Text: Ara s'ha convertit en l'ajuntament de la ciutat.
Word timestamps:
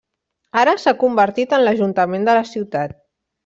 Ara 0.61 0.73
s'ha 0.83 0.93
convertit 1.03 1.55
en 1.59 1.67
l'ajuntament 1.67 2.29
de 2.31 2.39
la 2.41 2.51
ciutat. 2.57 3.01